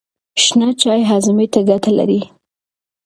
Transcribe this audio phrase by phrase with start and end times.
[0.43, 2.21] شنه چای هاضمې ته ګټه لري.